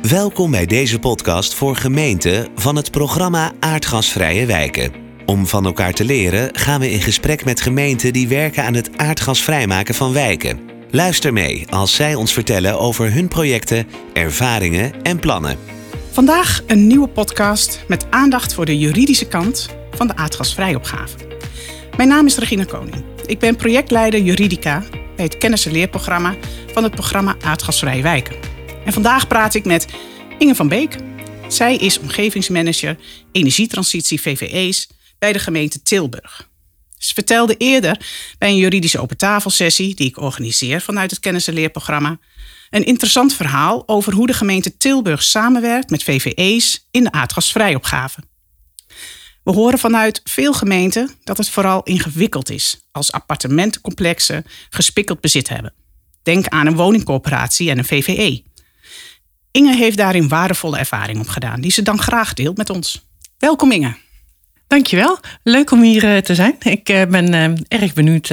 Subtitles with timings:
[0.00, 4.92] Welkom bij deze podcast voor gemeenten van het programma Aardgasvrije Wijken.
[5.26, 8.96] Om van elkaar te leren gaan we in gesprek met gemeenten die werken aan het
[8.96, 10.60] aardgasvrijmaken van wijken.
[10.90, 15.58] Luister mee als zij ons vertellen over hun projecten, ervaringen en plannen.
[16.10, 21.16] Vandaag een nieuwe podcast met aandacht voor de juridische kant van de aardgasvrijopgave.
[21.96, 23.04] Mijn naam is Regina Koning.
[23.26, 24.82] Ik ben projectleider Juridica
[25.16, 26.34] bij het kennis- en leerprogramma
[26.72, 28.51] van het programma Aardgasvrije Wijken.
[28.84, 29.86] En vandaag praat ik met
[30.38, 30.96] Inge van Beek.
[31.48, 32.98] Zij is omgevingsmanager
[33.32, 36.50] energietransitie VVE's bij de gemeente Tilburg.
[36.98, 38.06] Ze vertelde eerder
[38.38, 42.18] bij een juridische opentafelsessie die ik organiseer vanuit het kennis- en leerprogramma
[42.70, 48.20] een interessant verhaal over hoe de gemeente Tilburg samenwerkt met VVE's in de aardgasvrijopgave.
[49.44, 55.74] We horen vanuit veel gemeenten dat het vooral ingewikkeld is als appartementencomplexen gespikkeld bezit hebben.
[56.22, 58.42] Denk aan een woningcorporatie en een VVE.
[59.52, 63.06] Inge heeft daarin waardevolle ervaring opgedaan, die ze dan graag deelt met ons.
[63.38, 63.96] Welkom Inge.
[64.66, 65.18] Dankjewel.
[65.42, 66.56] Leuk om hier eh, te zijn.
[66.60, 68.28] Ik eh, ben eh, erg benieuwd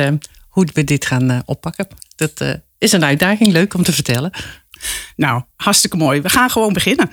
[0.49, 1.87] hoe we dit gaan oppakken.
[2.15, 4.31] Dat is een uitdaging, leuk om te vertellen.
[5.15, 6.21] Nou, hartstikke mooi.
[6.21, 7.09] We gaan gewoon beginnen.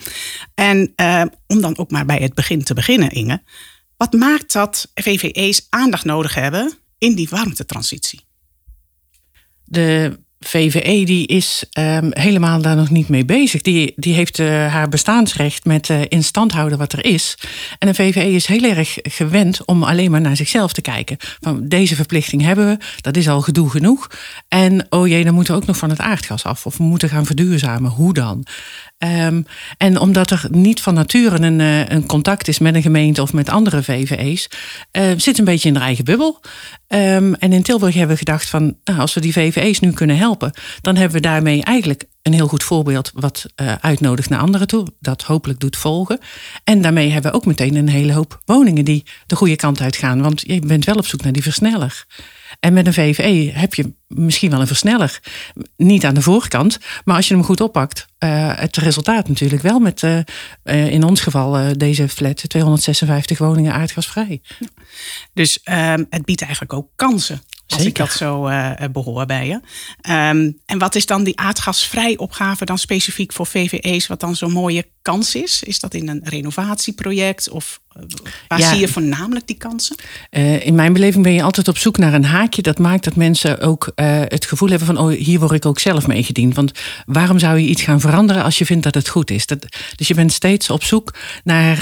[0.54, 0.92] En
[1.46, 3.42] om dan ook maar bij het begin te beginnen, Inge.
[3.96, 8.24] Wat maakt dat VVE's aandacht nodig hebben in die warmtetransitie?
[9.64, 13.62] De VVE die is um, helemaal daar nog niet mee bezig.
[13.62, 17.38] Die, die heeft uh, haar bestaansrecht met uh, in stand houden wat er is.
[17.78, 21.16] En een VVE is heel erg gewend om alleen maar naar zichzelf te kijken.
[21.40, 24.10] Van deze verplichting hebben we, dat is al gedoe genoeg.
[24.48, 26.66] En oh jee, dan moeten we ook nog van het aardgas af.
[26.66, 27.90] Of we moeten gaan verduurzamen.
[27.90, 28.46] Hoe dan?
[28.98, 33.22] Um, en omdat er niet van nature een, uh, een, contact is met een gemeente
[33.22, 34.50] of met andere VVE's,
[34.92, 36.40] uh, zit een beetje in de eigen bubbel.
[36.88, 40.16] Um, en in Tilburg hebben we gedacht van, nou, als we die VVE's nu kunnen
[40.16, 44.66] helpen, dan hebben we daarmee eigenlijk een heel goed voorbeeld wat uh, uitnodigt naar anderen
[44.66, 46.18] toe, dat hopelijk doet volgen.
[46.64, 49.96] En daarmee hebben we ook meteen een hele hoop woningen die de goede kant uit
[49.96, 52.06] gaan, want je bent wel op zoek naar die versneller.
[52.60, 55.20] En met een VVE heb je misschien wel een versneller.
[55.76, 59.78] Niet aan de voorkant, maar als je hem goed oppakt, uh, het resultaat natuurlijk wel
[59.78, 60.18] met uh,
[60.64, 64.40] uh, in ons geval deze flat 256 woningen aardgasvrij.
[65.32, 67.40] Dus ehm, het biedt eigenlijk ook kansen.
[67.66, 68.02] Als Zeker.
[68.02, 69.54] ik dat zo uh, behoor bij je.
[69.54, 74.52] Um, en wat is dan die aardgasvrij opgave dan specifiek voor VVE's, wat dan zo'n
[74.52, 75.62] mooie kans is?
[75.62, 77.80] Is dat in een renovatieproject of
[78.48, 78.68] waar ja.
[78.70, 79.96] zie je voornamelijk die kansen?
[80.30, 83.16] Uh, in mijn beleving ben je altijd op zoek naar een haakje dat maakt dat
[83.16, 86.54] mensen ook uh, het gevoel hebben van, oh, hier word ik ook zelf mee gediend.
[86.54, 86.72] Want
[87.06, 89.46] waarom zou je iets gaan veranderen als je vindt dat het goed is?
[89.46, 91.14] Dat, dus je bent steeds op zoek
[91.44, 91.78] naar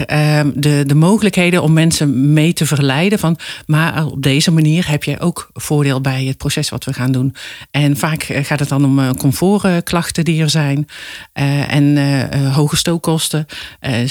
[0.54, 5.20] de, de mogelijkheden om mensen mee te verleiden van, maar op deze manier heb je
[5.20, 7.34] ook voordeel bij het proces wat we gaan doen.
[7.70, 10.86] En vaak gaat het dan om comfortklachten die er zijn
[11.32, 13.46] en hoge stookkosten.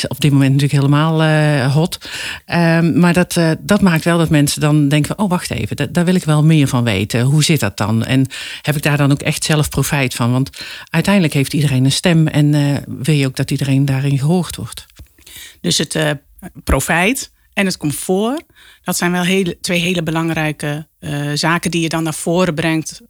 [0.07, 1.23] op dit moment natuurlijk helemaal
[1.69, 1.92] hot.
[2.47, 6.05] Um, maar dat, uh, dat maakt wel dat mensen dan denken: oh, wacht even, daar
[6.05, 7.21] wil ik wel meer van weten.
[7.21, 8.03] Hoe zit dat dan?
[8.03, 8.27] En
[8.61, 10.31] heb ik daar dan ook echt zelf profijt van?
[10.31, 10.49] Want
[10.89, 14.85] uiteindelijk heeft iedereen een stem en uh, wil je ook dat iedereen daarin gehoord wordt.
[15.61, 16.11] Dus het uh,
[16.63, 18.43] profijt en het comfort,
[18.83, 20.87] dat zijn wel hele, twee hele belangrijke
[21.33, 23.01] zaken die je dan naar voren brengt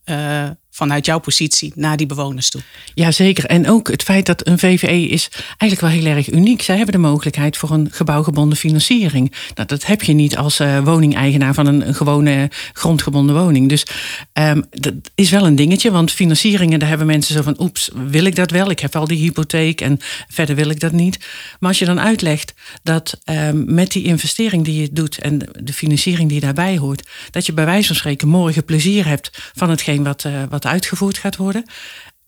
[0.74, 2.62] vanuit jouw positie naar die bewoners toe.
[2.94, 3.46] Jazeker.
[3.46, 6.62] En ook het feit dat een VVE is eigenlijk wel heel erg uniek.
[6.62, 9.34] Zij hebben de mogelijkheid voor een gebouwgebonden financiering.
[9.56, 13.70] Nou, dat heb je niet als uh, woningeigenaar van een, een, gewone grondgebonden woning.
[13.70, 13.86] Dus
[14.34, 15.92] um, dat is wel een dingetje.
[15.92, 17.56] Want financieringen, daar hebben mensen zo van...
[17.60, 18.70] oeps, wil ik dat wel?
[18.70, 21.18] Ik heb al die hypotheek en verder wil ik dat niet.
[21.60, 22.54] Maar als je dan uitlegt
[22.84, 25.18] dat um, met die investering die je doet...
[25.18, 27.10] en de financiering die daarbij hoort...
[27.32, 31.18] dat je bij wijze van spreken morgen plezier hebt van hetgeen wat, uh, wat uitgevoerd
[31.18, 31.66] gaat worden.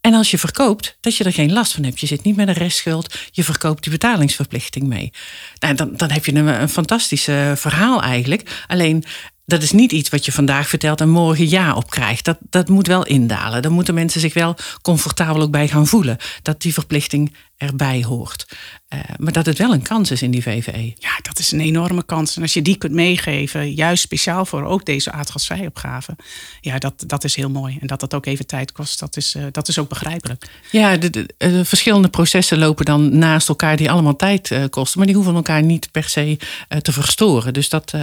[0.00, 2.00] En als je verkoopt, dat je er geen last van hebt.
[2.00, 5.12] Je zit niet met een restschuld, je verkoopt die betalingsverplichting mee.
[5.58, 7.24] Nou, dan, dan heb je een, een fantastisch
[7.54, 8.64] verhaal eigenlijk.
[8.66, 9.04] Alleen
[9.46, 12.24] dat is niet iets wat je vandaag vertelt en morgen ja op krijgt.
[12.24, 13.62] Dat, dat moet wel indalen.
[13.62, 16.16] Dan moeten mensen zich wel comfortabel ook bij gaan voelen.
[16.42, 18.46] Dat die verplichting erbij hoort.
[18.94, 20.92] Uh, maar dat het wel een kans is in die VVE.
[20.98, 22.36] Ja, dat is een enorme kans.
[22.36, 26.16] En als je die kunt meegeven, juist speciaal voor ook deze aardgasvrijopgave.
[26.60, 27.78] Ja, dat, dat is heel mooi.
[27.80, 30.46] En dat dat ook even tijd kost, dat is, uh, dat is ook begrijpelijk.
[30.70, 34.98] Ja, de, de, de, verschillende processen lopen dan naast elkaar die allemaal tijd uh, kosten.
[34.98, 36.38] Maar die hoeven elkaar niet per se
[36.82, 37.52] te verstoren.
[37.52, 37.94] Dus dat,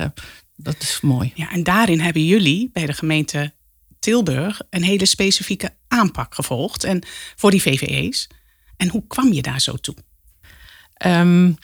[0.56, 1.32] dat is mooi.
[1.36, 3.54] Ja, en daarin hebben jullie bij de gemeente
[4.00, 6.84] Tilburg een hele specifieke aanpak gevolgd.
[6.84, 7.04] En
[7.36, 8.30] voor die VVE's.
[8.78, 9.96] En hoe kwam je daar zo toe?
[11.06, 11.58] Um,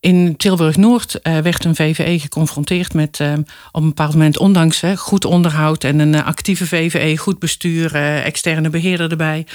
[0.00, 3.32] in Tilburg-Noord uh, werd een VVE geconfronteerd met uh,
[3.72, 9.10] op een bepaald moment, ondanks goed onderhoud en een actieve VVE, goed bestuur, externe beheerder
[9.10, 9.46] erbij,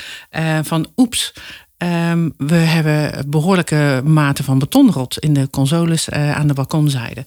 [0.64, 1.34] van oeps,
[1.80, 7.26] Ehm, we hebben behoorlijke mate van betonrot in de consoles uh, aan de balkonzijde.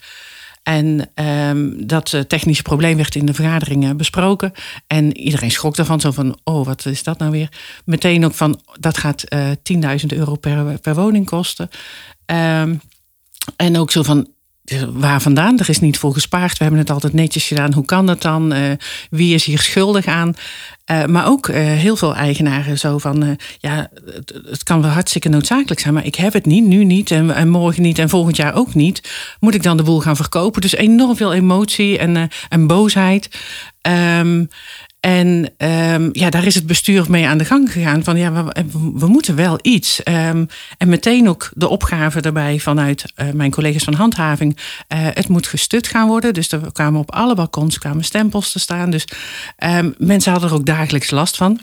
[0.62, 4.52] En um, dat uh, technische probleem werd in de vergaderingen besproken.
[4.86, 7.48] En iedereen schrok ervan, zo van, oh, wat is dat nou weer?
[7.84, 11.68] Meteen ook van, dat gaat uh, 10.000 euro per, per woning kosten.
[12.26, 12.80] Um,
[13.56, 14.28] en ook zo van,
[14.92, 15.58] waar vandaan?
[15.58, 16.58] Er is niet voor gespaard.
[16.58, 17.72] We hebben het altijd netjes gedaan.
[17.72, 18.52] Hoe kan dat dan?
[18.52, 18.70] Uh,
[19.10, 20.34] wie is hier schuldig aan?
[20.90, 23.38] Uh, maar ook uh, heel veel eigenaren zo van...
[23.58, 23.90] ja,
[24.50, 25.94] het, kan wel hartstikke noodzakelijk zijn...
[25.94, 28.74] maar ik heb het niet, nu niet en, en, morgen niet en volgend jaar ook
[28.74, 29.10] niet.
[29.40, 30.60] Moet ik dan de boel gaan verkopen?
[30.60, 33.28] Dus enorm veel emotie en, en boosheid.
[34.18, 34.48] Um,
[35.02, 38.04] en um, ja, daar is het bestuur mee aan de gang gegaan.
[38.04, 38.44] Van ja,
[38.94, 40.00] we, moeten wel iets.
[40.04, 40.46] Um,
[40.78, 44.56] en meteen ook de opgave erbij vanuit uh, mijn collega's van handhaving.
[44.56, 46.34] Uh, het moet gestut gaan worden.
[46.34, 48.90] Dus er kwamen op alle balkons kwamen stempels te staan.
[48.90, 49.04] Dus
[49.58, 51.60] um, mensen hadden er ook dagelijks last van.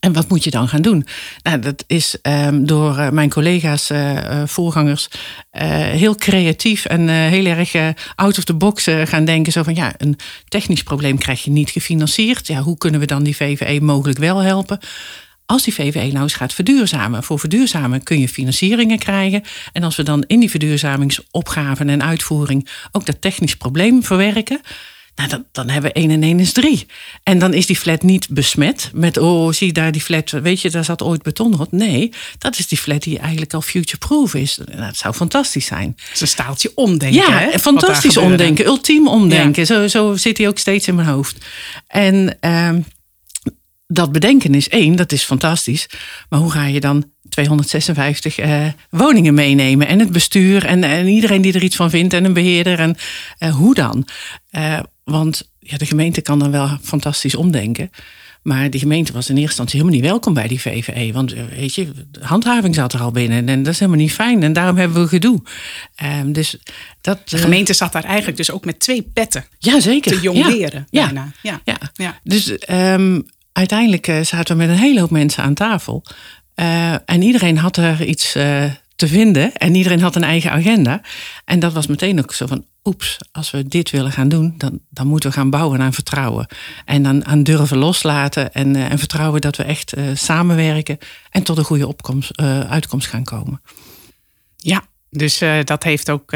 [0.00, 1.06] En wat moet je dan gaan doen?
[1.42, 5.08] Nou, dat is um, door uh, mijn collega's, uh, voorgangers,
[5.52, 7.74] uh, heel creatief en heel erg
[8.14, 9.52] out of the box gaan denken.
[9.52, 10.18] Zo van ja, een
[10.48, 12.46] technisch probleem krijg je niet gefinancierd.
[12.46, 14.78] Ja, hoe kunnen we dan die VVE mogelijk wel helpen?
[15.46, 17.22] Als die VVE nou eens gaat verduurzamen.
[17.22, 19.42] Voor verduurzamen kun je financieringen krijgen.
[19.72, 24.60] En als we dan in die verduurzamingsopgaven en uitvoering ook dat technisch probleem verwerken
[25.14, 26.86] nou, dan, dan hebben we 1 en 1 is 3.
[27.22, 30.70] En dan is die flat niet besmet met, oh, zie daar die flat, weet je,
[30.70, 31.72] daar zat ooit betonrot.
[31.72, 34.58] Nee, dat is die flat die eigenlijk al future-proof is.
[34.64, 35.92] Nou, dat zou fantastisch zijn.
[35.96, 37.20] Het is een staaltje omdenken.
[37.20, 39.62] Ja, hè, fantastisch omdenken, ultiem omdenken.
[39.62, 39.66] Ja.
[39.66, 41.44] Zo, zo zit hij ook steeds in mijn hoofd.
[41.86, 42.70] En uh,
[43.86, 45.86] dat bedenken is één, dat is fantastisch.
[46.28, 49.86] Maar hoe ga je dan 256 uh, woningen meenemen.
[49.86, 52.78] En het bestuur en, en, iedereen die er iets van vindt en een beheerder.
[52.78, 52.96] En
[53.38, 54.08] uh, hoe dan?
[54.52, 57.90] Uh, want ja, de gemeente kan dan wel fantastisch omdenken.
[58.42, 61.12] Maar die gemeente was in eerste instantie helemaal niet welkom bij die VVE.
[61.12, 63.48] Want weet je, de handhaving zat er al binnen.
[63.48, 64.42] En dat is helemaal niet fijn.
[64.42, 65.42] En daarom hebben we gedoe.
[66.20, 66.56] Um, dus
[67.00, 69.44] dat, de gemeente zat daar eigenlijk dus ook met twee petten.
[69.58, 70.12] Ja, zeker.
[70.12, 70.86] Te jong leren.
[70.90, 71.10] Ja.
[71.12, 71.32] Ja.
[71.42, 71.60] ja.
[71.64, 71.78] ja.
[71.94, 72.20] ja.
[72.22, 76.04] Dus um, uiteindelijk zaten we met een hele hoop mensen aan tafel.
[76.56, 78.64] Uh, en iedereen had er iets uh,
[79.08, 81.00] vinden en iedereen had een eigen agenda.
[81.44, 84.80] En dat was meteen ook zo van, oeps, als we dit willen gaan doen, dan,
[84.90, 86.46] dan moeten we gaan bouwen aan vertrouwen.
[86.84, 90.98] En dan aan durven loslaten en, uh, en vertrouwen dat we echt samenwerken
[91.30, 93.62] en tot een goede opkomst, uitkomst gaan komen.
[94.56, 96.32] Ja, dus dat heeft ook,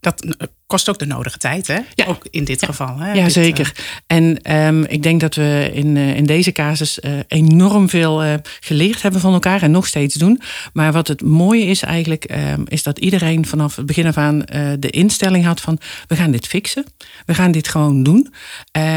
[0.00, 0.26] dat
[0.70, 1.78] kost ook de nodige tijd, hè?
[1.94, 2.04] Ja.
[2.06, 2.66] Ook in dit ja.
[2.66, 2.98] geval.
[2.98, 3.12] Hè?
[3.12, 3.72] Ja, dit, zeker.
[4.06, 9.02] En um, ik denk dat we in, uh, in deze casus uh, enorm veel geleerd
[9.02, 10.40] hebben van elkaar en nog steeds doen.
[10.72, 14.38] Maar wat het mooie is eigenlijk, um, is dat iedereen vanaf het begin af aan
[14.78, 16.84] de instelling had van we gaan dit fixen.
[17.26, 18.32] We gaan dit gewoon doen.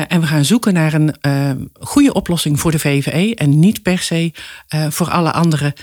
[0.08, 1.16] en we gaan zoeken naar een
[1.80, 4.32] goede oplossing voor de VVE en niet per se
[4.90, 5.74] voor alle anderen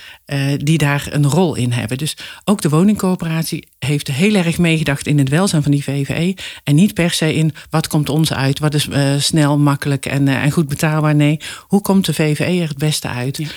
[0.56, 1.98] die daar een rol in hebben.
[1.98, 6.36] Dus ook de woningcoöperatie heeft heel erg meegedacht in het welzijn van die VVE.
[6.64, 10.26] En niet per se in wat komt ons uit, wat is uh, snel, makkelijk en,
[10.26, 11.14] uh, en goed betaalbaar.
[11.14, 13.36] Nee, hoe komt de VVE er het beste uit?
[13.36, 13.48] Ja.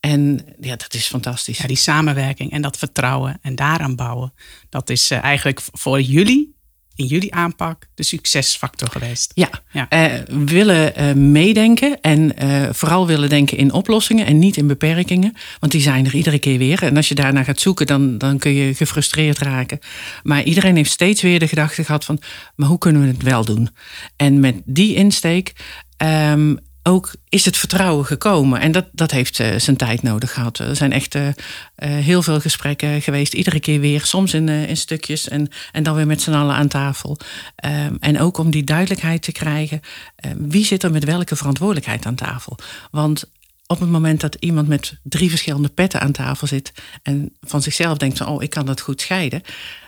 [0.00, 1.58] En ja, dat is fantastisch.
[1.58, 4.32] Ja, die samenwerking en dat vertrouwen en daaraan bouwen.
[4.68, 6.54] Dat is uh, eigenlijk voor jullie
[7.00, 9.32] in jullie aanpak de succesfactor geweest?
[9.34, 9.86] Ja, ja.
[9.90, 15.34] Uh, willen uh, meedenken en uh, vooral willen denken in oplossingen en niet in beperkingen.
[15.60, 16.82] Want die zijn er iedere keer weer.
[16.82, 19.78] En als je daarna gaat zoeken, dan, dan kun je gefrustreerd raken.
[20.22, 22.20] Maar iedereen heeft steeds weer de gedachte gehad van,
[22.54, 23.68] maar hoe kunnen we het wel doen?
[24.16, 25.52] En met die insteek
[26.32, 28.60] um, ook is het vertrouwen gekomen.
[28.60, 30.58] En dat, dat heeft uh, zijn tijd nodig gehad.
[30.58, 31.32] Er zijn echt uh, uh,
[31.78, 36.06] heel veel gesprekken geweest, iedere keer weer, soms in, in stukjes en, en dan weer
[36.06, 37.18] met z'n allen aan tafel.
[37.64, 39.80] Um, en ook om die duidelijkheid te krijgen,
[40.38, 42.58] wie zit er met welke verantwoordelijkheid aan tafel?
[42.90, 43.24] Want
[43.66, 46.72] op het moment dat iemand met drie verschillende petten aan tafel zit
[47.02, 49.42] en van zichzelf denkt van, oh, ik kan dat goed scheiden,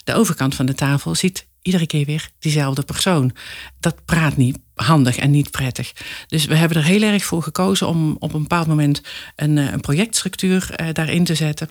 [0.04, 3.36] de overkant van de tafel ziet iedere keer weer diezelfde persoon.
[3.80, 5.92] Dat praat niet handig en niet prettig.
[6.26, 9.02] Dus we hebben er heel erg voor gekozen om op een bepaald moment
[9.36, 11.68] een, een projectstructuur uh, daarin te zetten.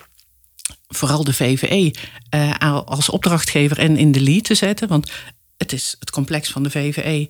[0.88, 1.94] Vooral de VVE
[2.34, 4.88] uh, als opdrachtgever en in de lead te zetten.
[4.88, 5.12] Want
[5.56, 7.28] het is het complex van de VVE.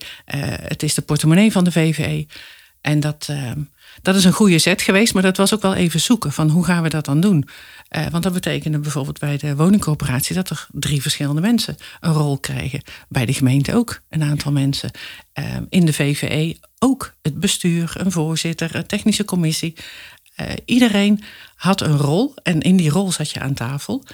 [0.62, 2.26] Het is de portemonnee van de VVE.
[2.82, 3.28] En dat,
[4.02, 6.64] dat is een goede zet geweest, maar dat was ook wel even zoeken van hoe
[6.64, 7.48] gaan we dat dan doen.
[7.96, 12.38] Uh, want dat betekende bijvoorbeeld bij de woningcoöperatie dat er drie verschillende mensen een rol
[12.38, 12.82] krijgen.
[13.08, 14.90] Bij de gemeente ook een aantal mensen.
[15.38, 19.74] Uh, in de VVE ook het bestuur, een voorzitter, een technische commissie.
[20.40, 21.22] Uh, iedereen
[21.54, 24.04] had een rol en in die rol zat je aan tafel.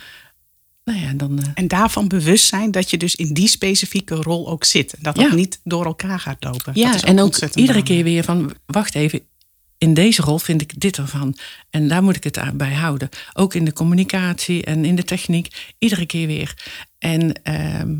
[0.88, 4.64] Nou ja, dan, en daarvan bewust zijn dat je dus in die specifieke rol ook
[4.64, 4.94] zit.
[5.00, 5.34] Dat dat ja.
[5.34, 6.72] niet door elkaar gaat lopen.
[6.74, 9.20] Ja, en ook iedere keer weer van, wacht even,
[9.78, 11.36] in deze rol vind ik dit ervan.
[11.70, 13.08] En daar moet ik het bij houden.
[13.32, 16.54] Ook in de communicatie en in de techniek, iedere keer weer.
[16.98, 17.94] En ehm,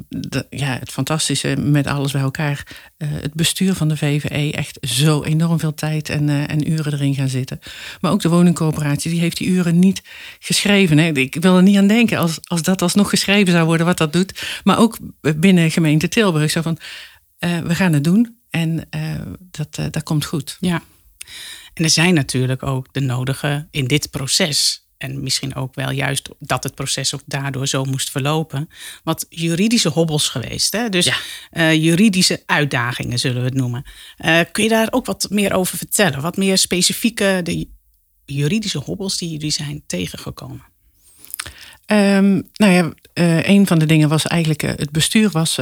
[0.50, 2.66] ja, het fantastische met alles bij elkaar.
[2.98, 6.92] Uh, het bestuur van de VVE, echt zo enorm veel tijd en, uh, en uren
[6.92, 7.60] erin gaan zitten.
[8.00, 10.02] Maar ook de woningcoöperatie, die heeft die uren niet
[10.38, 10.98] geschreven.
[10.98, 11.12] Hè.
[11.12, 14.12] Ik wil er niet aan denken als, als dat alsnog geschreven zou worden, wat dat
[14.12, 14.60] doet.
[14.64, 14.98] Maar ook
[15.36, 16.50] binnen gemeente Tilburg.
[16.50, 16.78] Zo van,
[17.40, 18.88] uh, we gaan het doen en
[19.50, 20.56] dat, dat komt goed.
[20.60, 20.82] Ja.
[21.78, 24.86] En er zijn natuurlijk ook de nodige in dit proces.
[24.96, 28.68] En misschien ook wel juist dat het proces ook daardoor zo moest verlopen.
[29.04, 30.72] Wat juridische hobbels geweest.
[30.72, 30.88] Hè?
[30.88, 31.12] Dus
[31.52, 33.84] uh, juridische uitdagingen zullen we het noemen.
[34.18, 36.20] Uh, kun je daar ook wat meer over vertellen?
[36.20, 37.68] Wat meer specifieke de
[38.24, 40.62] juridische hobbels die jullie zijn tegengekomen?
[41.86, 45.58] Um, nou ja, uh, een van de dingen was eigenlijk, het bestuur was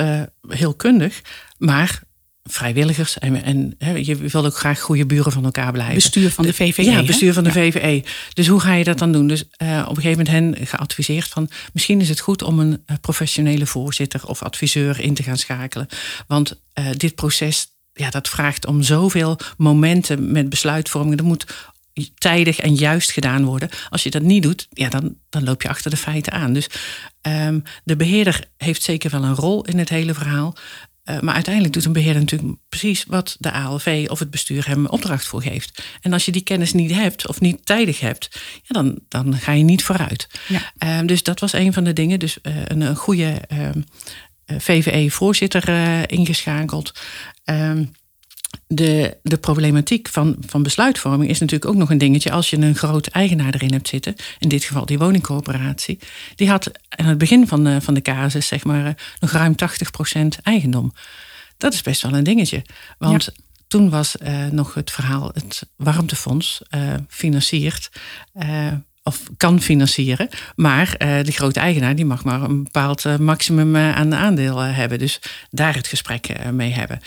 [0.48, 1.22] heel kundig,
[1.58, 2.02] maar
[2.46, 3.18] vrijwilligers.
[3.18, 5.94] En, en je wil ook graag goede buren van elkaar blijven.
[5.94, 6.84] Bestuur van de VVE.
[6.84, 8.04] Ja, bestuur van de VVE.
[8.32, 9.26] Dus hoe ga je dat dan doen?
[9.26, 11.50] Dus uh, op een gegeven moment hen geadviseerd van...
[11.72, 15.86] misschien is het goed om een eh, professionele voorzitter of adviseur in te gaan schakelen.
[16.26, 21.16] Want uh, dit proces, ja, dat vraagt om zoveel momenten met besluitvorming.
[21.16, 21.46] Dat moet
[22.18, 23.68] tijdig en juist gedaan worden.
[23.90, 26.52] Als je dat niet doet, ja, dan, dan loop je achter de feiten aan.
[26.52, 26.68] Dus
[27.22, 30.56] um, de beheerder heeft zeker wel een rol in het hele verhaal.
[31.10, 34.86] Uh, maar uiteindelijk doet een beheerder natuurlijk precies wat de ALV of het bestuur hem
[34.86, 35.82] opdracht voor geeft.
[36.00, 38.28] En als je die kennis niet hebt of niet tijdig hebt,
[38.62, 40.28] ja, dan, dan ga je niet vooruit.
[40.48, 40.72] Ja.
[40.84, 42.18] Uh, dus dat was een van de dingen.
[42.18, 43.80] Dus uh, een, een, goede ehm,
[44.46, 45.68] VVE-voorzitter
[46.10, 46.92] ingeschakeld.
[48.50, 52.30] Ehm, de, de problematiek van, van besluitvorming is natuurlijk ook nog een dingetje.
[52.30, 55.98] Als je een groot eigenaar erin hebt zitten, in dit geval die woningcorporatie,
[56.34, 59.54] die had aan het begin van de, van de casus zeg maar, nog ruim
[60.14, 60.92] 80% eigendom.
[61.56, 62.64] Dat is best wel een dingetje.
[62.98, 63.28] Want
[63.66, 67.90] toen was uh, nog het verhaal, het warmtefonds uh, financiert.
[68.34, 68.72] Uh,
[69.02, 70.28] of kan financieren.
[70.56, 74.58] Maar uh, de grote eigenaar die mag maar een bepaald uh, maximum uh, aan aandeel
[74.58, 74.98] hebben.
[74.98, 77.00] Dus daar het gesprek mee hebben.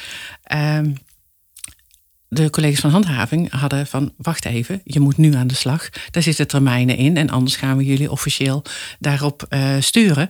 [2.30, 5.90] Ehm, de collega's van handhaving hadden van wacht even, je moet nu aan de slag.
[6.12, 8.64] Daar zitten termijnen in en anders gaan we jullie officieel
[9.00, 10.30] daarop uh, sturen.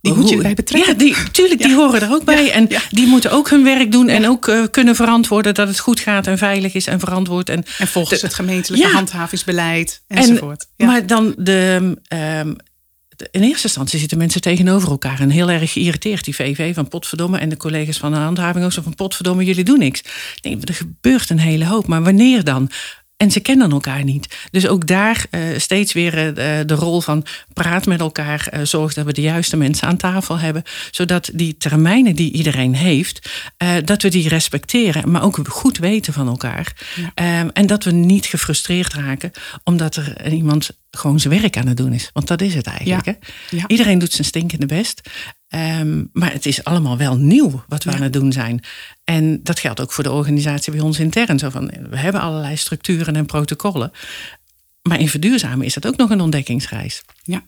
[0.00, 0.92] Die moet je erbij betrekken.
[0.92, 2.44] Ja, die, tuurlijk, die horen er ook bij.
[2.44, 2.80] Ja, en ja.
[2.90, 6.26] die moeten ook hun werk doen en ook uh, kunnen verantwoorden dat het goed gaat
[6.26, 7.48] en veilig is en verantwoord.
[7.48, 10.68] En, en volgens de, het gemeentelijke handhavingsbeleid enzovoort.
[10.76, 12.56] En, maar dan de, um,
[13.30, 16.24] in eerste instantie zitten mensen tegenover elkaar en heel erg geïrriteerd.
[16.24, 19.64] Die VV van potverdomme en de collega's van de handhaving ook zo van potverdomme, jullie
[19.64, 20.02] doen niks.
[20.42, 22.70] Nee, er gebeurt een hele hoop, maar wanneer dan?
[23.18, 24.36] En ze kennen elkaar niet.
[24.50, 26.34] Dus ook daar uh, steeds weer uh,
[26.66, 28.48] de rol van praat met elkaar.
[28.54, 30.62] Uh, zorg dat we de juiste mensen aan tafel hebben.
[30.90, 33.30] Zodat die termijnen die iedereen heeft,
[33.84, 35.10] dat we die respecteren.
[35.10, 36.72] Maar ook goed weten van elkaar.
[37.14, 37.40] Ja.
[37.40, 39.32] Um, en dat we niet gefrustreerd raken
[39.64, 42.10] omdat er iemand gewoon zijn werk aan het doen is.
[42.12, 43.06] Want dat is het eigenlijk.
[43.06, 43.16] Ja.
[43.50, 43.56] Hè?
[43.56, 43.64] Ja.
[43.66, 45.00] Iedereen doet zijn stinkende best.
[45.54, 47.96] Um, maar het is allemaal wel nieuw wat we ja.
[47.96, 48.64] aan het doen zijn.
[49.04, 51.38] En dat geldt ook voor de organisatie bij ons intern.
[51.38, 53.92] Zo van, we hebben allerlei structuren en protocollen.
[54.82, 57.02] Maar in verduurzamen is dat ook nog een ontdekkingsreis.
[57.22, 57.42] Ja.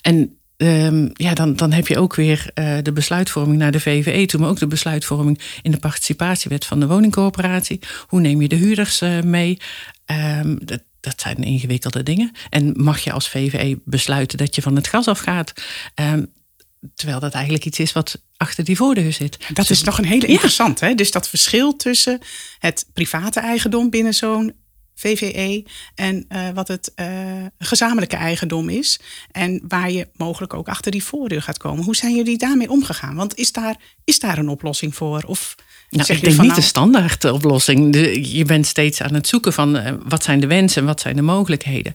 [0.00, 4.26] En um, ja, dan, dan heb je ook weer uh, de besluitvorming naar de VVE
[4.26, 7.78] toe, maar ook de besluitvorming in de participatiewet van de woningcoöperatie.
[8.06, 9.58] Hoe neem je de huurders uh, mee?
[10.06, 12.32] Um, dat, dat zijn ingewikkelde dingen.
[12.50, 15.52] En mag je als VVE besluiten dat je van het gas afgaat?
[15.94, 16.32] Um,
[16.94, 19.38] terwijl dat eigenlijk iets is wat achter die voordeur zit.
[19.52, 20.80] Dat is toch een hele interessant.
[20.80, 20.94] Hè?
[20.94, 22.18] Dus dat verschil tussen
[22.58, 24.54] het private eigendom binnen zo'n
[24.94, 27.06] VVE en uh, wat het uh,
[27.58, 29.00] gezamenlijke eigendom is.
[29.30, 31.84] En waar je mogelijk ook achter die voordeur gaat komen.
[31.84, 33.14] Hoe zijn jullie daarmee omgegaan?
[33.14, 35.22] Want is daar, is daar een oplossing voor?
[35.26, 35.54] Of
[35.90, 36.54] nou, ik denk niet nou...
[36.54, 37.94] de standaard oplossing.
[38.32, 41.16] Je bent steeds aan het zoeken van uh, wat zijn de wensen en wat zijn
[41.16, 41.94] de mogelijkheden.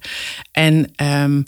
[0.51, 1.45] En um,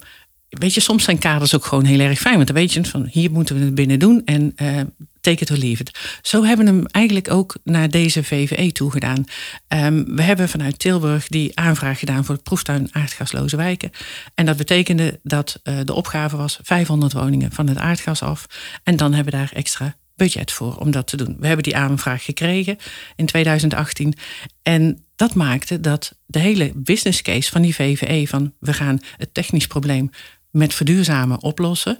[0.58, 2.34] weet je, soms zijn kaders ook gewoon heel erg fijn.
[2.34, 4.80] Want dan weet je van hier moeten we het binnen doen en uh,
[5.20, 6.18] take it or leave it.
[6.22, 9.24] Zo hebben we hem eigenlijk ook naar deze VVE toegedaan.
[9.68, 13.90] Um, we hebben vanuit Tilburg die aanvraag gedaan voor het proeftuin aardgasloze wijken.
[14.34, 18.46] En dat betekende dat uh, de opgave was 500 woningen van het aardgas af.
[18.82, 21.36] En dan hebben we daar extra budget voor om dat te doen.
[21.38, 22.76] We hebben die aanvraag gekregen
[23.16, 24.14] in 2018.
[24.62, 29.34] En dat maakte dat de hele business case van die VVE van we gaan het
[29.34, 30.10] technisch probleem
[30.56, 31.98] met verduurzamen oplossen.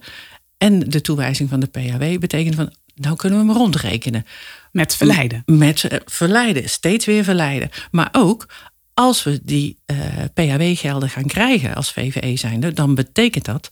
[0.59, 4.27] En de toewijzing van de PHW betekent van, nou kunnen we hem rondrekenen.
[4.73, 5.43] Met verleiden.
[5.47, 7.71] Met uh, verleiden, steeds weer verleiden.
[7.91, 8.49] Maar ook
[8.95, 9.97] als we die uh,
[10.35, 13.71] PHW-gelden gaan krijgen als VVE zijnde, dan betekent dat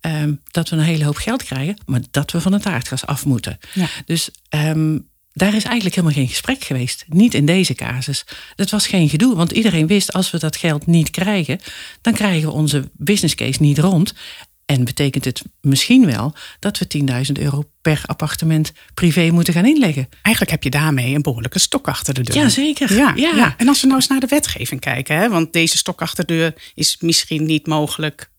[0.00, 3.24] um, dat we een hele hoop geld krijgen, maar dat we van het aardgas af
[3.24, 3.58] moeten.
[3.74, 3.86] Ja.
[4.04, 7.04] Dus um, daar is eigenlijk helemaal geen gesprek geweest.
[7.08, 8.24] Niet in deze casus.
[8.54, 11.60] Dat was geen gedoe, want iedereen wist als we dat geld niet krijgen,
[12.00, 14.14] dan krijgen we onze business case niet rond.
[14.64, 16.86] En betekent het misschien wel dat we
[17.26, 20.08] 10.000 euro per appartement privé moeten gaan inleggen.
[20.22, 22.36] Eigenlijk heb je daarmee een behoorlijke stok achter de deur.
[22.36, 22.94] Jazeker.
[22.94, 23.36] Ja, Ja.
[23.36, 23.54] ja.
[23.56, 26.34] En als we nou eens naar de wetgeving kijken, hè, want deze stok achter de
[26.34, 28.30] deur is misschien niet mogelijk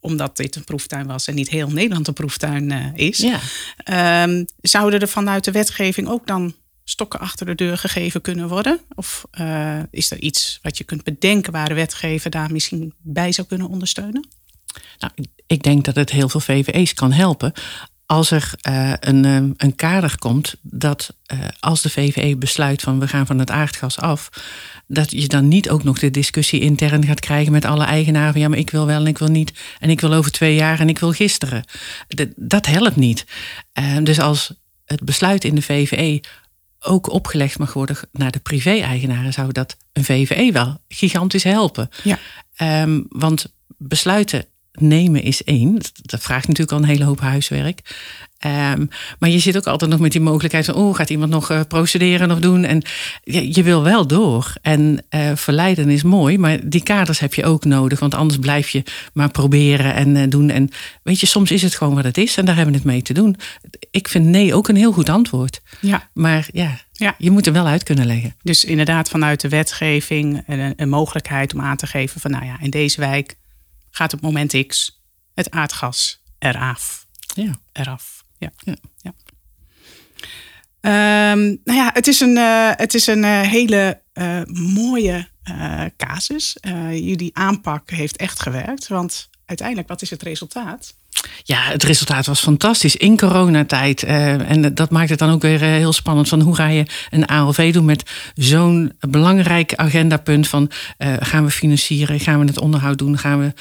[0.00, 3.18] omdat dit een proeftuin was en niet heel Nederland een proeftuin eh, is.
[3.18, 3.40] Ja.
[3.76, 8.80] Ehm, zouden er vanuit de wetgeving ook dan stokken achter de deur gegeven kunnen worden?
[8.94, 13.32] Of eh, is er iets wat je kunt bedenken waar de wetgever daar misschien bij
[13.32, 14.28] zou kunnen ondersteunen?
[14.98, 15.12] Nou,
[15.46, 17.52] ik denk dat het heel veel VVE's kan helpen.
[18.10, 22.98] Als er eh, een, eh, een kader komt dat eh, als de VVE besluit van
[23.00, 24.28] we gaan van het aardgas af,
[24.86, 28.40] dat je dan niet ook nog de discussie intern gaat krijgen met alle eigenaren van
[28.40, 30.80] ja, maar ik wil wel en ik wil niet en ik wil over twee jaar
[30.80, 31.64] en ik wil gisteren.
[32.08, 33.26] De- dat helpt niet.
[33.72, 34.52] Eh, dus als
[34.84, 36.22] het besluit in de VVE
[36.80, 41.88] ook opgelegd mag worden naar de privé-eigenaren, zou dat een VVE wel gigantisch helpen.
[42.02, 42.18] Ja.
[42.54, 44.44] Ehm, want besluiten
[44.80, 45.78] nemen is één.
[46.02, 47.80] Dat, vraagt natuurlijk al een hele hoop huiswerk.
[48.38, 48.86] Ehm,
[49.18, 50.74] maar je zit ook altijd nog met die mogelijkheid van...
[50.74, 52.64] oh, gaat iemand nog eh, procederen, nog doen?
[52.64, 52.82] En
[53.24, 54.52] je, je wil wel door.
[54.62, 57.98] En eh, verleiden is mooi, maar die kaders heb je ook nodig.
[57.98, 58.82] Want anders blijf je
[59.12, 60.50] maar proberen en eh, doen.
[60.50, 60.70] En
[61.02, 62.36] weet je, soms is het gewoon wat het is.
[62.36, 63.36] En daar hebben we het mee te doen.
[63.90, 65.60] Ik vind nee ook een heel goed antwoord.
[65.80, 66.08] Ja.
[66.12, 67.14] Maar ja, Ja.
[67.18, 68.34] je moet er wel uit kunnen leggen.
[68.42, 72.56] Dus inderdaad vanuit de wetgeving een, een mogelijkheid om aan te geven van nou ja,
[72.60, 73.36] in deze wijk
[73.98, 75.00] gaat op moment X
[75.34, 77.06] het aardgas eraf.
[77.34, 77.50] Ja.
[77.72, 78.24] Eraf.
[78.38, 78.50] Ja.
[78.64, 78.76] Ja.
[78.96, 79.12] ja.
[80.80, 85.28] Ehm, nou ja, het is een, eh, het is een eh, hele eh, mooie
[85.96, 86.56] casus.
[86.90, 88.88] Jullie aanpak heeft echt gewerkt.
[88.88, 90.94] Want uiteindelijk, wat is het resultaat?
[91.48, 94.02] Ja, het resultaat was fantastisch in coronatijd.
[94.02, 96.28] Eh, en dat maakt het dan ook weer eh, heel spannend.
[96.28, 101.50] Van hoe ga je een ALV doen met zo'n belangrijk agendapunt van eh, gaan we
[101.50, 103.52] financieren, gaan we het onderhoud doen, gaan we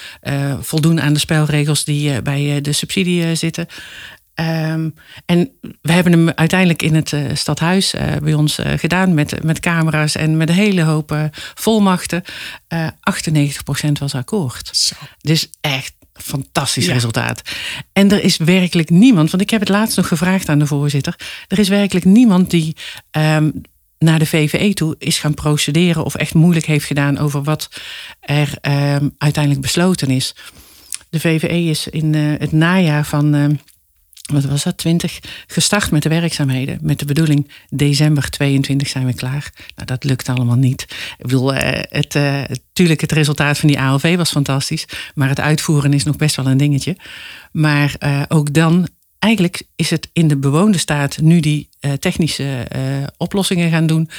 [0.61, 3.67] voldoen aan de spelregels die bij de subsidie zitten.
[4.33, 4.89] Ehm,
[5.25, 5.51] en
[5.81, 10.49] we hebben hem uiteindelijk in het stadhuis bij ons gedaan met, met camera's en met
[10.49, 12.23] een hele hoop volmachten.
[12.67, 14.69] Eh 98% was akkoord.
[14.71, 14.95] Zo.
[15.21, 16.93] Dus echt fantastisch Ja.
[16.93, 17.41] resultaat.
[17.93, 21.15] En er is werkelijk niemand, want ik heb het laatst nog gevraagd aan de voorzitter.
[21.47, 22.75] Er is werkelijk niemand die
[23.11, 23.49] ehm,
[23.99, 27.69] naar de VVE toe is gaan procederen of echt moeilijk heeft gedaan over wat
[28.19, 30.35] er ehm, uiteindelijk besloten is.
[31.09, 33.33] De VVE is in eh, het najaar van.
[33.33, 33.53] ehm,
[34.27, 36.77] wat was dat, 20, gestart met de werkzaamheden.
[36.81, 39.51] Met de bedoeling, december 22 zijn we klaar.
[39.75, 40.81] Nou, dat lukt allemaal niet.
[41.17, 42.41] Ik bedoel, eh, het, eh,
[42.73, 44.85] tuurlijk, het resultaat van die ALV was fantastisch.
[45.15, 46.97] Maar het uitvoeren is nog best wel een dingetje.
[47.51, 48.87] Maar eh, ook dan,
[49.19, 51.21] eigenlijk is het in de bewoonde staat...
[51.21, 52.67] nu die technische
[53.17, 54.09] oplossingen gaan doen...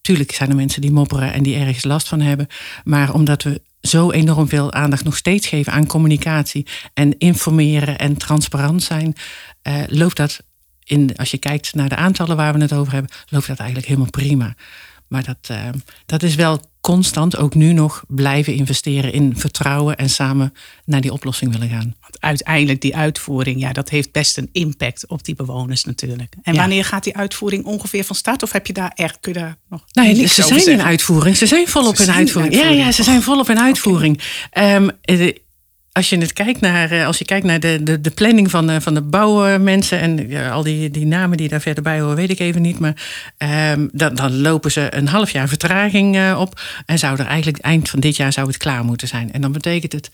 [0.00, 2.46] tuurlijk zijn er mensen die mopperen en die ergens last van hebben.
[2.84, 8.16] Maar omdat we zo enorm veel aandacht nog steeds geven aan communicatie en informeren en
[8.16, 9.14] transparant zijn,
[9.62, 10.40] eh, loopt dat
[10.84, 13.88] in, als je kijkt naar de aantallen waar we het over hebben, loopt dat eigenlijk
[13.88, 14.54] helemaal prima.
[15.10, 15.68] Maar dat, eh,
[16.06, 20.52] dat is wel constant, ook nu nog, blijven investeren in vertrouwen en samen
[20.84, 21.94] naar die oplossing willen gaan.
[22.00, 26.34] Want uiteindelijk die uitvoering, ja, dat heeft best een impact op die bewoners natuurlijk.
[26.42, 26.60] En Ja.
[26.60, 28.42] wanneer gaat die uitvoering ongeveer van start?
[28.42, 31.36] Of heb je daar echt, kun je daar nog Nee, niks ze zijn in uitvoering.
[31.36, 32.54] Ze zijn volop Ze in zijn in uitvoering.
[32.54, 34.20] Ja, ja, ze zijn volop in uitvoering.
[34.50, 35.34] Ehm, eh,
[36.00, 38.66] als je het kijkt naar, eh, als je kijkt naar de, de, de planning van,
[38.66, 42.30] de- van de bouwmensen en al die, die namen die daar verder bij horen, weet
[42.30, 42.78] ik even niet.
[42.78, 42.94] Maar
[43.36, 46.60] ehm, dan, dan lopen ze een half jaar vertraging eh, op.
[46.86, 49.32] En zou er eigenlijk eind van dit jaar zou het klaar moeten zijn.
[49.32, 50.10] En dan betekent het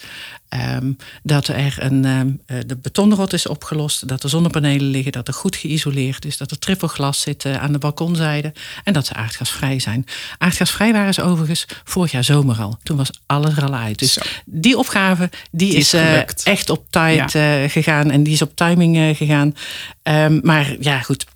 [0.49, 2.05] ehm, dat er een,
[2.47, 6.51] eh, de betonrot is opgelost, dat er zonnepanelen liggen, dat er goed geïsoleerd is, dat
[6.51, 8.53] er trippelglas zit eh, aan de balkonzijde
[8.85, 10.07] en dat ze aardgasvrij zijn.
[10.39, 12.79] Aardgasvrij waren ze overigens vorig jaar zomer al.
[12.83, 13.99] Toen was alles er al uit.
[13.99, 14.21] Dus Zo.
[14.45, 17.31] die opgave die, Die is, eh, echt op tijd
[17.73, 19.55] gegaan en die is op timing gegaan.
[20.03, 21.27] Ehm, maar ja, goed.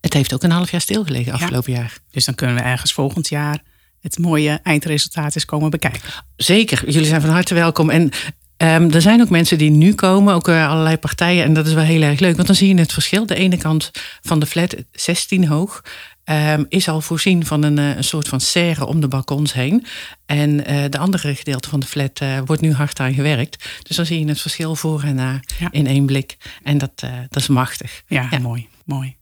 [0.00, 1.98] Het heeft ook een half jaar stilgelegen afgelopen jaar.
[2.10, 3.62] Dus dan kunnen we ergens volgend jaar
[4.00, 6.00] het mooie eindresultaat eens komen bekijken.
[6.36, 7.90] Zeker, jullie zijn van harte welkom.
[7.90, 8.10] En
[8.56, 11.44] ehm, er zijn ook mensen die nu komen, ook eh, allerlei partijen.
[11.44, 13.26] En dat is wel heel erg leuk, want dan zie je het verschil.
[13.26, 15.82] De ene kant van de flat, 16 hoog,
[16.24, 19.86] ehm, is al voorzien van een, eh, een soort van serre om de balkons heen.
[20.26, 23.68] En eh, de andere gedeelte van de flat wordt nu hard aan gewerkt.
[23.82, 25.68] Dus dan zie je het verschil voor en na Ja.
[25.70, 26.36] in één blik.
[26.62, 26.92] En dat,
[27.28, 28.02] dat is machtig.
[28.06, 28.38] Ja, Ja.
[28.38, 29.16] mooi, mooi.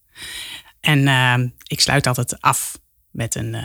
[0.80, 2.78] En ehm, ik sluit altijd af
[3.10, 3.56] met een,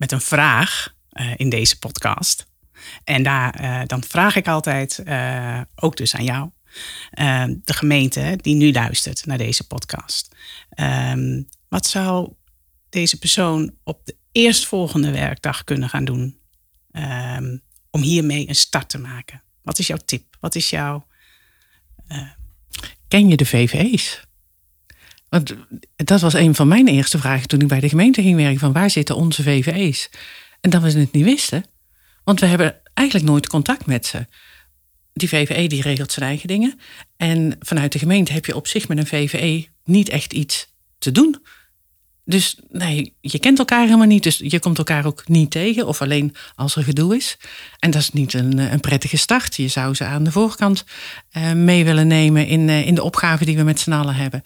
[0.00, 2.46] met een vraag eh, in deze podcast.
[3.04, 6.50] En daar, eh, dan vraag ik altijd, eh, ook dus aan jou,
[7.64, 10.36] de gemeente die nu luistert naar deze podcast.
[10.70, 12.32] Ehm, Wat zou
[12.88, 16.38] deze persoon op de eerstvolgende werkdag kunnen gaan doen
[16.90, 17.56] ehm,
[17.90, 19.42] om hiermee een start te maken?
[19.62, 20.36] Wat is jouw tip?
[20.40, 21.06] Wat is jouw.
[23.08, 24.24] Ken je de VVE's?
[25.30, 25.54] Want
[25.96, 28.72] dat was een van mijn eerste vragen toen ik bij de gemeente ging werken: van
[28.72, 30.10] waar zitten onze VVE's?
[30.60, 31.64] En dat we het niet wisten.
[32.24, 34.26] Want we hebben eigenlijk nooit contact met ze.
[35.12, 36.80] Die VVE die regelt zijn eigen dingen.
[37.16, 41.12] En vanuit de gemeente heb je op zich met een VVE niet echt iets te
[41.12, 41.42] doen.
[42.24, 44.22] Dus nee, je kent elkaar helemaal niet.
[44.22, 45.86] Dus je komt elkaar ook niet tegen.
[45.86, 47.36] Of alleen als er gedoe is.
[47.78, 49.56] En dat is niet een, een prettige start.
[49.56, 50.84] Je zou ze aan de voorkant
[51.32, 54.42] uh, mee willen nemen in, uh, in de opgave die we met z'n allen hebben.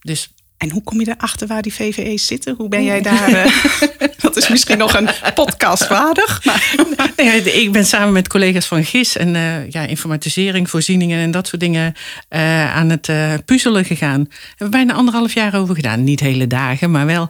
[0.00, 2.54] Dus en hoe kom je erachter waar die VVE's zitten?
[2.56, 3.30] Hoe ben jij daar?
[3.30, 3.44] Uh,
[4.20, 6.44] dat is misschien nog een podcast waardig.
[6.44, 6.68] Maar.
[7.16, 11.46] Nee, ik ben samen met collega's van GIS en uh, ja, informatisering, voorzieningen en dat
[11.46, 11.94] soort dingen
[12.30, 13.10] uh, aan het
[13.44, 14.28] puzzelen gegaan.
[14.48, 16.04] Hebben we bijna anderhalf jaar over gedaan.
[16.04, 17.28] Niet hele dagen, maar wel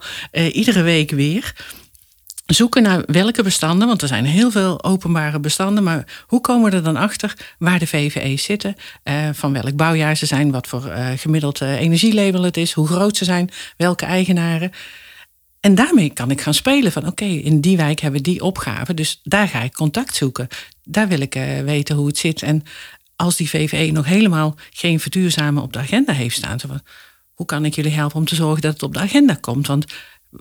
[0.53, 1.55] iedere week weer
[2.55, 6.77] zoeken naar welke bestanden, want er zijn heel veel openbare bestanden, maar hoe komen we
[6.77, 10.87] er dan achter waar de VVE's zitten, uh, van welk bouwjaar ze zijn, wat voor
[10.87, 14.73] uh, gemiddeld uh, energielabel het is, hoe groot ze zijn, welke eigenaren.
[15.61, 18.95] En daarmee kan ik gaan spelen van oké, in die wijk hebben we die opgave,
[18.95, 20.49] dus daar ga ik contact zoeken.
[20.85, 21.35] Daar wil ik
[21.65, 22.43] weten hoe het zit.
[22.43, 22.63] En
[23.17, 26.81] als die VVE nog helemaal geen verduurzamen op de agenda heeft staan, van,
[27.35, 29.67] hoe kan ik jullie helpen om te zorgen dat het op de agenda komt?
[29.67, 29.85] Want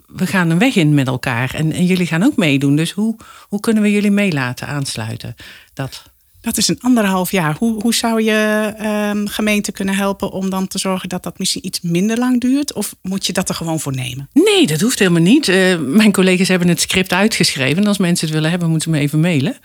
[0.06, 2.76] we gaan een weg in met elkaar en, en jullie gaan ook meedoen.
[2.76, 3.16] Dus hoe,
[3.48, 5.34] hoe kunnen we jullie mee laten aansluiten?
[5.74, 6.02] Dat.
[6.40, 7.56] Dat is een anderhalf jaar.
[7.58, 8.72] Hoe, hoe zou je
[9.14, 12.72] um, gemeente kunnen helpen om dan te zorgen dat dat misschien iets minder lang duurt?
[12.72, 14.28] Of moet je dat er gewoon voor nemen?
[14.32, 15.48] Nee, dat hoeft helemaal niet.
[15.48, 17.82] Uh, mijn collega's hebben het script uitgeschreven.
[17.82, 19.56] En als mensen het willen hebben, moeten ze me even mailen.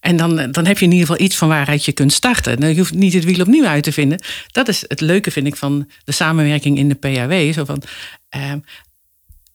[0.00, 2.68] En dan, dan heb je in ieder geval iets van waaruit je kunt starten.
[2.68, 4.22] Je hoeft niet het wiel opnieuw uit te vinden.
[4.46, 7.52] Dat is het leuke, vind ik, van de samenwerking in de PAW.
[7.52, 7.82] Zo van,
[8.36, 8.52] uh,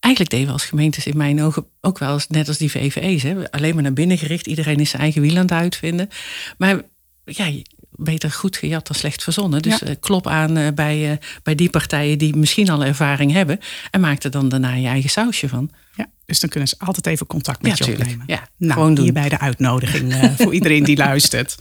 [0.05, 3.23] eigenlijk deden we als gemeentes in mijn ogen ook wel eens net als die VVE's.
[3.23, 3.51] Hè?
[3.51, 4.47] Alleen maar naar binnen gericht.
[4.47, 6.09] Iedereen is zijn eigen wiel aan het uitvinden.
[6.57, 6.81] Maar
[7.25, 7.51] ja,
[7.91, 9.61] beter goed gejat dan slecht verzonnen.
[9.61, 9.95] Dus ja.
[9.99, 13.59] klop aan uh, bij, uh, bij die partijen die misschien al ervaring hebben.
[13.91, 15.71] En maak er dan daarna je eigen sausje van.
[15.95, 18.23] Ja, dus dan kunnen ze altijd even contact met ja, je opnemen.
[18.27, 19.03] Ja, nou, gewoon doen.
[19.03, 21.55] hierbij de uitnodiging voor iedereen die luistert.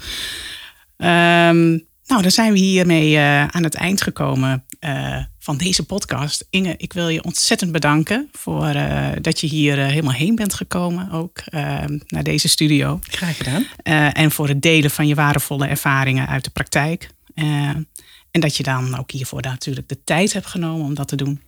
[0.96, 4.64] Um, nou, dan zijn we hiermee aan het eind gekomen
[5.38, 6.46] van deze podcast.
[6.50, 10.54] Inge, ik wil je ontzettend bedanken voor uh, dat je hier uh, helemaal heen bent
[10.54, 11.42] gekomen, ook
[12.06, 12.98] naar deze studio.
[13.02, 13.66] Graag gedaan.
[14.12, 17.10] en voor het delen van je waardevolle ervaringen uit de praktijk.
[17.34, 17.86] en
[18.30, 21.40] dat je dan ook hiervoor natuurlijk de tijd hebt genomen om dat te doen.